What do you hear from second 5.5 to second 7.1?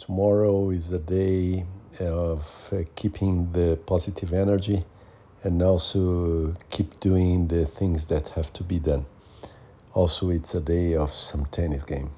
also keep